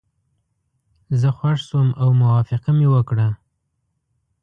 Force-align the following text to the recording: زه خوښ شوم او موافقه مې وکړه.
زه 1.19 1.29
خوښ 1.37 1.57
شوم 1.67 1.89
او 2.01 2.09
موافقه 2.21 2.71
مې 2.77 2.87
وکړه. 2.93 3.27